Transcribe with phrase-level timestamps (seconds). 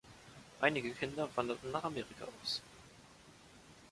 [0.61, 2.59] Einige Kinder wanderten nach Amerika aus.